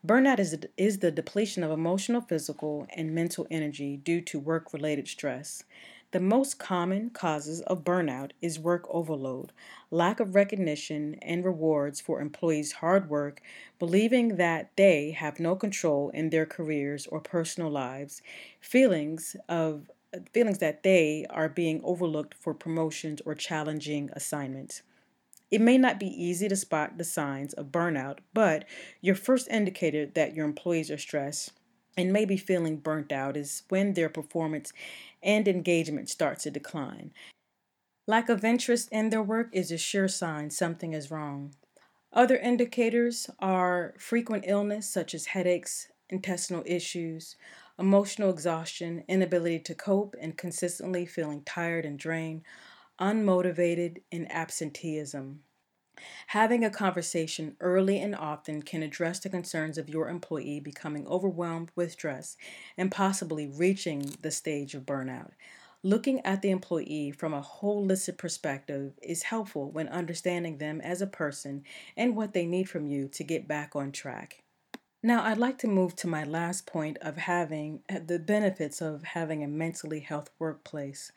Burnout 0.07 0.38
is, 0.38 0.57
is 0.76 0.99
the 0.99 1.11
depletion 1.11 1.64
of 1.64 1.71
emotional, 1.71 2.21
physical, 2.21 2.87
and 2.95 3.14
mental 3.14 3.47
energy 3.50 3.97
due 3.97 4.21
to 4.21 4.38
work 4.38 4.73
related 4.73 5.09
stress. 5.09 5.64
The 6.14 6.21
most 6.21 6.61
common 6.61 7.11
causes 7.11 7.61
of 7.62 7.83
burnout 7.83 8.31
is 8.41 8.61
work 8.61 8.87
overload, 8.88 9.50
lack 9.91 10.21
of 10.21 10.37
recognition 10.37 11.17
and 11.23 11.45
rewards 11.45 12.00
for 12.00 12.21
employees' 12.21 12.75
hard 12.75 13.11
work, 13.11 13.41
believing 13.81 14.37
that 14.37 14.71
they 14.76 15.11
have 15.11 15.41
no 15.41 15.57
control 15.57 16.11
in 16.11 16.31
their 16.31 16.47
careers 16.47 17.09
or 17.09 17.19
personal 17.19 17.69
lives, 17.69 18.23
feelings 18.61 19.35
of 19.49 19.91
Uh, 20.14 20.18
feelings 20.33 20.59
that 20.59 20.83
they 20.83 21.26
are 21.30 21.49
being 21.49 21.80
overlooked 21.83 22.35
for 22.35 22.54
promotions 22.54 23.21
or 23.25 23.35
challenging 23.35 24.11
assignments. 24.12 24.83
It 25.50 25.61
may 25.61 25.78
not 25.78 26.00
be 26.00 26.06
easy 26.06 26.49
to 26.49 26.56
spot 26.56 26.99
the 26.99 27.04
signs 27.04 27.54
of 27.54 27.73
burnout, 27.73 28.18
but 28.33 28.64
your 29.00 29.14
first 29.14 29.49
indicator 29.49 30.06
that 30.06 30.35
your 30.35 30.44
employees 30.44 30.90
are 30.90 30.99
stressed 30.99 31.52
and 31.97 32.12
may 32.12 32.25
be 32.25 32.37
feeling 32.37 32.76
burnt 32.78 33.12
out 33.12 33.37
is 33.37 33.62
when 33.68 33.94
their 33.94 34.09
performance 34.09 34.73
and 35.23 35.47
engagement 35.47 36.09
starts 36.09 36.42
to 36.42 36.50
decline. 36.50 37.12
Lack 38.06 38.28
of 38.28 38.44
interest 38.44 38.88
in 38.90 39.11
their 39.11 39.23
work 39.23 39.49
is 39.52 39.71
a 39.71 39.78
sure 39.78 40.09
sign 40.09 40.50
something 40.50 40.92
is 40.92 41.11
wrong. 41.11 41.54
Other 42.12 42.37
indicators 42.37 43.30
are 43.38 43.94
frequent 43.99 44.44
illness, 44.47 44.88
such 44.88 45.14
as 45.14 45.26
headaches, 45.26 45.88
intestinal 46.11 46.62
issues, 46.66 47.37
emotional 47.78 48.31
exhaustion, 48.31 49.04
inability 49.09 49.61
to 49.61 49.75
cope, 49.75 50.14
and 50.21 50.37
consistently 50.38 51.07
feeling 51.07 51.43
tired 51.45 51.85
and 51.87 51.99
drained, 51.99 52.43
unmotivated, 53.00 54.02
and 54.12 54.31
absenteeism. 54.31 55.45
Having 56.28 56.64
a 56.64 56.71
conversation 56.71 57.57
early 57.61 57.99
and 57.99 58.14
often 58.14 58.62
can 58.62 58.83
address 58.83 59.21
the 59.21 59.31
concerns 59.31 59.78
of 59.78 59.88
your 59.88 60.09
employee 60.11 60.61
becoming 60.61 61.07
overwhelmed 61.09 61.71
with 61.75 61.93
stress 61.93 62.37
and 62.76 62.93
possibly 62.93 63.47
reaching 63.49 64.02
the 64.21 64.31
stage 64.31 64.75
of 64.75 64.85
burnout. 64.85 65.33
Looking 65.83 66.21
at 66.21 66.43
the 66.43 66.50
employee 66.50 67.11
from 67.11 67.33
a 67.35 67.43
holistic 67.43 68.19
perspective 68.19 68.99
is 69.02 69.25
helpful 69.25 69.71
when 69.71 69.88
understanding 69.88 70.59
them 70.59 70.81
as 70.83 71.00
a 71.02 71.07
person 71.07 71.64
and 71.97 72.16
what 72.16 72.35
they 72.35 72.47
need 72.47 72.69
from 72.69 72.87
you 72.87 73.09
to 73.09 73.25
get 73.25 73.49
back 73.49 73.75
on 73.75 73.90
track. 73.93 74.44
Now, 75.07 75.23
I'd 75.23 75.37
like 75.37 75.59
to 75.59 75.69
move 75.69 75.95
to 75.97 76.09
my 76.09 76.25
last 76.25 76.65
point 76.65 76.97
of 77.03 77.19
having 77.19 77.81
uh, 77.91 77.99
the 78.07 78.19
benefits 78.19 78.81
of 78.81 79.03
having 79.03 79.45
a 79.45 79.47
mentally 79.47 80.01
health 80.01 80.31
workplace. 80.39 81.13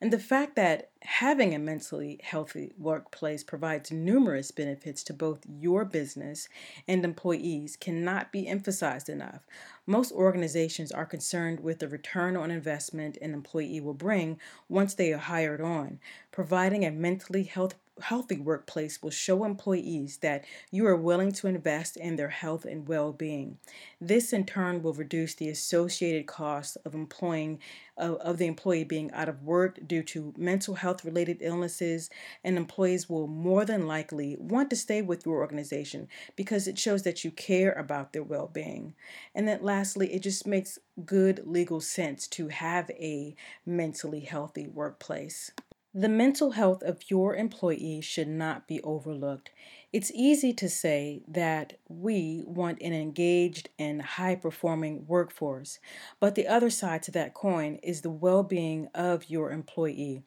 And 0.00 0.12
the 0.12 0.18
fact 0.18 0.56
that 0.56 0.90
having 1.02 1.54
a 1.54 1.60
mentally 1.60 2.18
healthy 2.24 2.72
workplace 2.76 3.44
provides 3.44 3.92
numerous 3.92 4.50
benefits 4.50 5.04
to 5.04 5.14
both 5.14 5.44
your 5.48 5.84
business 5.84 6.48
and 6.88 7.04
employees 7.04 7.76
cannot 7.76 8.32
be 8.32 8.48
emphasized 8.48 9.08
enough. 9.08 9.46
Most 9.86 10.10
organizations 10.10 10.90
are 10.90 11.06
concerned 11.06 11.60
with 11.60 11.78
the 11.78 11.86
return 11.86 12.36
on 12.36 12.50
investment 12.50 13.16
an 13.22 13.32
employee 13.32 13.80
will 13.80 13.94
bring 13.94 14.40
once 14.68 14.94
they 14.94 15.12
are 15.12 15.18
hired 15.18 15.60
on. 15.60 16.00
Providing 16.32 16.84
a 16.84 16.90
mentally 16.90 17.44
health 17.44 17.76
healthy 18.00 18.38
workplace 18.38 19.02
will 19.02 19.10
show 19.10 19.44
employees 19.44 20.18
that 20.18 20.44
you 20.70 20.86
are 20.86 20.96
willing 20.96 21.32
to 21.32 21.46
invest 21.46 21.96
in 21.96 22.16
their 22.16 22.28
health 22.28 22.64
and 22.64 22.88
well 22.88 23.12
being. 23.12 23.58
This, 24.00 24.32
in 24.32 24.44
turn, 24.46 24.82
will 24.82 24.92
reduce 24.92 25.34
the 25.34 25.48
associated 25.48 26.26
costs 26.26 26.76
of 26.84 26.94
employing 26.94 27.58
of, 27.96 28.16
of 28.16 28.38
the 28.38 28.46
employee 28.46 28.84
being 28.84 29.10
out 29.12 29.28
of 29.28 29.42
work 29.42 29.78
due 29.86 30.02
to 30.02 30.34
mental 30.36 30.74
health 30.74 31.04
related 31.04 31.38
illnesses, 31.40 32.10
and 32.42 32.56
employees 32.56 33.08
will 33.08 33.26
more 33.26 33.64
than 33.64 33.86
likely 33.86 34.36
want 34.38 34.70
to 34.70 34.76
stay 34.76 35.02
with 35.02 35.26
your 35.26 35.38
organization 35.38 36.08
because 36.34 36.66
it 36.66 36.78
shows 36.78 37.02
that 37.02 37.24
you 37.24 37.30
care 37.30 37.72
about 37.72 38.12
their 38.12 38.22
well 38.22 38.50
being. 38.52 38.94
And 39.34 39.46
then, 39.46 39.62
lastly, 39.62 40.12
it 40.12 40.22
just 40.22 40.46
makes 40.46 40.78
good 41.04 41.42
legal 41.46 41.80
sense 41.80 42.26
to 42.28 42.48
have 42.48 42.90
a 42.90 43.36
mentally 43.64 44.20
healthy 44.20 44.66
workplace. 44.66 45.52
The 45.92 46.08
mental 46.08 46.52
health 46.52 46.84
of 46.84 47.10
your 47.10 47.34
employee 47.34 48.00
should 48.00 48.28
not 48.28 48.68
be 48.68 48.80
overlooked. 48.82 49.50
It's 49.92 50.12
easy 50.14 50.52
to 50.52 50.68
say 50.68 51.22
that 51.26 51.80
we 51.88 52.44
want 52.46 52.80
an 52.80 52.92
engaged 52.92 53.70
and 53.76 54.00
high 54.00 54.36
performing 54.36 55.04
workforce, 55.08 55.80
but 56.20 56.36
the 56.36 56.46
other 56.46 56.70
side 56.70 57.02
to 57.04 57.10
that 57.12 57.34
coin 57.34 57.80
is 57.82 58.02
the 58.02 58.10
well 58.10 58.44
being 58.44 58.86
of 58.94 59.28
your 59.28 59.50
employee. 59.50 60.22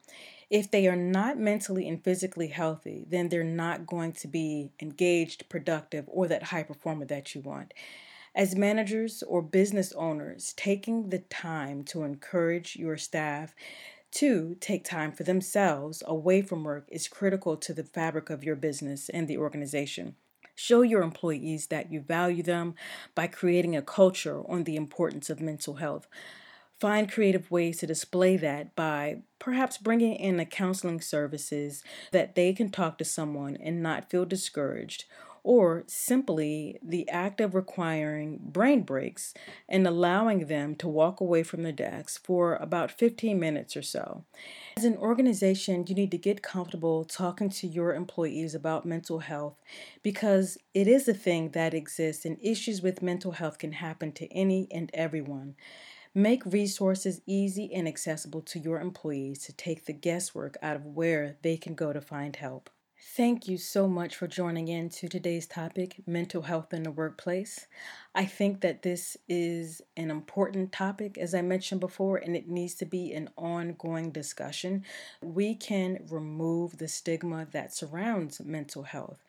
If 0.50 0.70
they 0.70 0.86
are 0.86 0.98
not 0.98 1.40
mentally 1.40 1.88
and 1.88 2.04
physically 2.04 2.50
healthy, 2.50 3.06
then 3.10 3.30
they're 3.30 3.46
not 3.46 3.88
going 3.88 4.12
to 4.14 4.28
be 4.28 4.72
engaged, 4.82 5.48
productive, 5.48 6.04
or 6.10 6.28
that 6.28 6.44
high 6.44 6.64
performer 6.64 7.06
that 7.06 7.34
you 7.34 7.40
want. 7.40 7.74
As 8.36 8.56
managers 8.56 9.24
or 9.24 9.42
business 9.42 9.94
owners, 9.94 10.54
taking 10.58 11.10
the 11.10 11.20
time 11.20 11.84
to 11.86 12.04
encourage 12.04 12.76
your 12.76 12.98
staff 12.98 13.56
to 14.14 14.56
take 14.60 14.84
time 14.84 15.12
for 15.12 15.24
themselves 15.24 16.04
away 16.06 16.42
from 16.42 16.64
work 16.64 16.86
is 16.90 17.08
critical 17.08 17.58
to 17.58 17.74
the 17.74 17.84
fabric 17.84 18.30
of 18.30 18.44
your 18.44 18.56
business 18.56 19.10
and 19.10 19.28
the 19.28 19.38
organization. 19.38 20.16
Show 20.56 20.84
your 20.84 21.02
employees 21.02 21.68
that 21.68 21.92
you 21.92 22.00
value 22.00 22.44
them 22.44 22.76
by 23.16 23.26
creating 23.26 23.76
a 23.76 23.82
culture 23.82 24.44
on 24.48 24.66
the 24.66 24.76
importance 24.76 25.32
of 25.32 25.42
mental 25.42 25.76
health. 25.76 26.08
Find 26.80 27.12
creative 27.12 27.50
ways 27.50 27.80
to 27.80 27.88
display 27.88 28.38
that 28.38 28.76
by 28.76 29.24
perhaps 29.40 29.80
bringing 29.80 30.16
in 30.16 30.38
the 30.38 30.46
counseling 30.46 31.02
services 31.02 31.84
that 32.12 32.36
they 32.36 32.54
can 32.54 32.70
talk 32.70 33.00
to 33.00 33.06
someone 33.06 33.58
and 33.58 33.82
not 33.82 34.12
feel 34.12 34.26
discouraged 34.26 35.06
or 35.44 35.84
simply 35.88 36.80
the 36.82 37.08
act 37.10 37.42
of 37.42 37.54
requiring 37.54 38.40
brain 38.42 38.82
breaks 38.82 39.34
and 39.68 39.86
allowing 39.86 40.48
them 40.48 40.74
to 40.76 40.88
walk 40.88 41.20
away 41.20 41.44
from 41.44 41.64
the 41.64 41.72
desks 41.72 42.18
for 42.18 42.56
about 42.56 42.90
15 42.90 43.38
minutes 43.38 43.76
or 43.76 43.82
so. 43.82 44.24
As 44.78 44.86
an 44.86 44.98
organization, 44.98 45.86
you 45.88 45.96
need 45.96 46.12
to 46.12 46.18
get 46.18 46.42
comfortable 46.42 47.04
talking 47.04 47.50
to 47.50 47.68
your 47.68 47.94
employees 47.94 48.56
about 48.56 48.86
mental 48.86 49.20
health 49.20 49.62
because 50.02 50.58
it 50.74 50.88
is 50.88 51.08
a 51.08 51.14
thing 51.14 51.50
that 51.50 51.74
exists 51.74 52.24
and 52.24 52.38
issues 52.42 52.82
with 52.82 53.02
mental 53.02 53.34
health 53.34 53.58
can 53.58 53.74
happen 53.74 54.14
to 54.14 54.32
any 54.34 54.68
and 54.72 54.90
everyone. 54.94 55.56
Make 56.16 56.46
resources 56.46 57.22
easy 57.26 57.74
and 57.74 57.88
accessible 57.88 58.42
to 58.44 58.60
your 58.60 58.80
employees 58.80 59.40
to 59.46 59.54
take 59.54 59.86
the 59.86 59.94
guesswork 59.94 60.58
out 60.62 60.76
of 60.76 60.86
where 60.86 61.38
they 61.42 61.58
can 61.58 61.74
go 61.76 61.92
to 61.92 62.02
find 62.02 62.36
help. 62.36 62.70
Thank 63.06 63.48
you 63.48 63.58
so 63.60 63.88
much 63.88 64.16
for 64.16 64.28
joining 64.28 64.68
in 64.70 64.90
to 64.90 65.08
today's 65.08 65.46
topic, 65.46 66.02
mental 66.08 66.42
health 66.44 66.74
in 66.74 66.82
the 66.84 66.90
workplace. 66.92 67.68
I 68.16 68.26
think 68.26 68.62
that 68.62 68.82
this 68.82 69.18
is 69.28 69.82
an 69.96 70.10
important 70.10 70.72
topic, 70.72 71.18
as 71.20 71.36
I 71.36 71.42
mentioned 71.44 71.82
before, 71.82 72.18
and 72.18 72.36
it 72.36 72.48
needs 72.48 72.74
to 72.76 72.86
be 72.86 73.14
an 73.14 73.30
ongoing 73.38 74.10
discussion. 74.12 74.84
We 75.22 75.54
can 75.54 76.00
remove 76.10 76.78
the 76.78 76.88
stigma 76.88 77.46
that 77.52 77.74
surrounds 77.76 78.40
mental 78.40 78.84
health. 78.84 79.20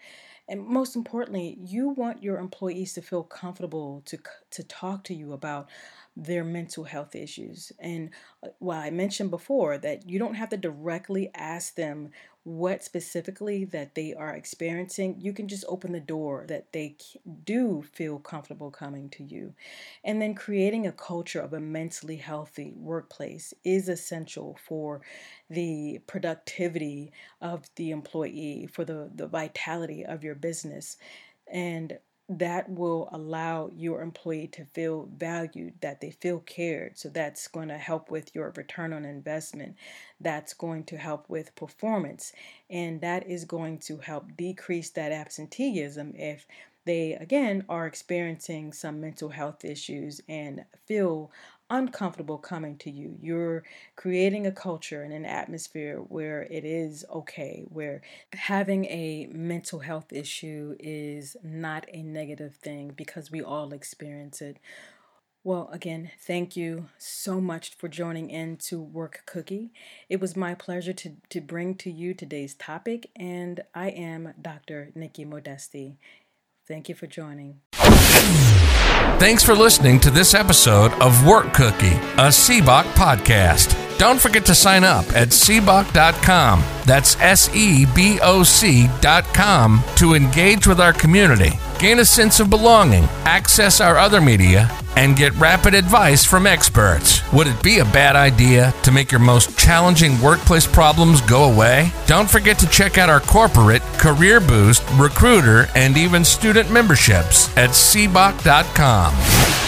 And 0.49 0.67
most 0.67 0.95
importantly, 0.95 1.59
you 1.61 1.89
want 1.89 2.23
your 2.23 2.39
employees 2.39 2.93
to 2.95 3.03
feel 3.03 3.23
comfortable 3.23 4.03
to, 4.07 4.19
to 4.51 4.63
talk 4.63 5.05
to 5.05 5.15
you 5.15 5.33
about 5.33 5.69
their 6.17 6.45
mental 6.45 6.85
health 6.85 7.15
issues. 7.15 7.73
And 7.79 8.11
uh, 8.43 8.49
while 8.59 8.81
I 8.81 8.91
mentioned 8.91 9.31
before 9.31 9.79
that 9.79 10.09
you 10.09 10.19
don't 10.19 10.35
have 10.35 10.51
to 10.51 10.57
directly 10.57 11.31
ask 11.35 11.75
them 11.75 12.11
what 12.45 12.85
specifically 12.85 13.65
that 13.65 13.95
they 13.95 14.13
are 14.13 14.35
experiencing, 14.35 15.17
you 15.19 15.33
can 15.33 15.49
just 15.49 15.65
open 15.67 15.93
the 15.93 16.01
door 16.01 16.45
that 16.49 16.73
they 16.73 16.97
do 17.45 17.83
feel 17.95 18.19
comfortable 18.19 18.71
coming 18.71 19.09
to 19.09 19.25
you. 19.25 19.55
And 20.05 20.21
then 20.21 20.35
creating 20.35 20.87
a 20.87 20.93
culture 20.93 21.41
of 21.41 21.55
a 21.55 21.61
mentally 21.61 22.17
healthy 22.17 22.75
workplace 22.77 23.55
is 23.65 23.89
essential 23.89 24.59
for 24.63 25.01
the 25.49 26.01
productivity 26.07 27.13
of 27.41 27.65
the 27.77 27.91
employee, 27.91 28.69
for 28.71 28.85
the, 28.85 29.11
the 29.15 29.27
vitality 29.27 30.05
of 30.05 30.23
your 30.23 30.35
business. 30.35 30.99
And 31.51 31.99
that 32.29 32.71
will 32.71 33.09
allow 33.13 33.71
your 33.75 34.01
employee 34.01 34.47
to 34.49 34.65
feel 34.65 35.09
valued, 35.17 35.75
that 35.83 36.01
they 36.01 36.11
feel 36.11 36.41
cared. 36.41 36.97
So 36.97 37.11
that's 37.11 37.47
going 37.49 37.69
to 37.69 37.77
help 37.77 38.11
with 38.11 38.35
your 38.35 38.53
return 38.57 38.95
on 38.95 39.05
investment. 39.05 39.77
That's 40.21 40.55
going 40.55 40.85
to 40.85 40.97
help 40.97 41.29
with 41.29 41.55
performance. 41.55 42.33
And 42.71 43.01
that 43.03 43.29
is 43.29 43.45
going 43.45 43.79
to 43.81 43.99
help 43.99 44.37
decrease 44.37 44.91
that 44.91 45.13
absenteeism 45.13 46.15
if 46.17 46.47
they, 46.87 47.13
again, 47.15 47.65
are 47.69 47.87
experiencing 47.87 48.73
some 48.73 49.01
mental 49.01 49.31
health 49.31 49.65
issues 49.65 50.21
and 50.29 50.65
feel 50.87 51.31
uncomfortable 51.71 52.39
coming 52.39 52.77
to 52.79 52.91
you. 52.91 53.17
You're 53.21 53.65
creating 53.97 54.47
a 54.47 54.53
culture 54.53 55.03
and 55.03 55.13
an 55.13 55.25
atmosphere 55.25 55.99
where 55.99 56.43
it 56.51 56.65
is 56.65 57.05
okay, 57.11 57.65
where 57.69 58.03
having 58.33 58.85
a 58.87 59.29
mental 59.33 59.81
health 59.81 60.13
issue 60.13 60.77
is 60.79 61.37
not 61.43 61.87
a 61.93 62.03
negative 62.03 62.57
thing 62.57 62.93
because 62.95 63.31
we 63.31 63.43
all 63.43 63.73
experience 63.73 64.41
it. 64.41 64.59
Well, 65.43 65.69
again, 65.73 66.11
thank 66.19 66.57
you 66.57 66.89
so 66.97 67.39
much 67.39 67.75
for 67.75 67.87
joining 67.87 68.31
in 68.31 68.57
to 68.69 68.81
Work 68.81 69.25
Cookie. 69.27 69.73
It 70.09 70.19
was 70.19 70.37
my 70.37 70.55
pleasure 70.55 70.95
to, 70.95 71.17
to 71.29 71.41
bring 71.43 71.75
to 71.77 71.91
you 71.91 72.15
today's 72.15 72.55
topic, 72.55 73.11
and 73.15 73.63
I 73.75 73.91
am 73.91 74.33
Dr. 74.41 74.91
Nikki 74.95 75.27
Modesti. 75.27 75.97
Thank 76.67 76.89
you 76.89 76.95
for 76.95 77.07
joining. 77.07 77.61
Thanks 79.19 79.43
for 79.45 79.55
listening 79.55 80.01
to 80.01 80.11
this 80.11 80.35
episode 80.35 80.93
of 80.95 81.25
Work 81.27 81.55
Cookie, 81.55 81.97
a 82.19 82.29
SEBOC 82.29 82.83
podcast. 82.95 83.79
Don't 83.97 84.21
forget 84.21 84.45
to 84.47 84.55
sign 84.55 84.85
up 84.85 85.07
at 85.15 85.29
SEBOC.com. 85.29 86.63
That's 86.85 87.19
S 87.21 87.49
E 87.55 87.87
B 87.95 88.19
O 88.23 88.43
C.com 88.43 89.83
to 89.97 90.15
engage 90.15 90.67
with 90.67 90.81
our 90.81 90.93
community, 90.93 91.53
gain 91.79 92.01
a 92.01 92.05
sense 92.05 92.41
of 92.41 92.51
belonging, 92.51 93.05
access 93.25 93.81
our 93.81 93.97
other 93.97 94.21
media, 94.21 94.69
and 94.97 95.17
get 95.17 95.35
rapid 95.37 95.75
advice 95.75 96.25
from 96.25 96.47
experts. 96.47 97.21
Would 97.33 97.47
it 97.47 97.63
be 97.63 97.79
a 97.79 97.85
bad 97.85 98.17
idea 98.17 98.75
to 98.83 98.93
make 98.93 99.11
your 99.11 99.21
most 99.21 99.59
challenging 99.59 100.21
workplace 100.21 100.67
problems 100.67 101.21
go 101.23 101.51
away? 101.53 101.93
Don't 102.07 102.31
forget 102.31 102.59
to 102.59 102.69
check 102.69 102.99
out 102.99 103.09
our 103.09 103.21
corporate, 103.21 103.83
career 103.99 104.41
boost, 104.41 104.83
recruiter, 104.95 105.69
and 105.75 105.97
even 105.97 106.25
student 106.25 106.71
memberships 106.71 107.55
at 107.57 107.71
SEBOC.com. 107.71 109.64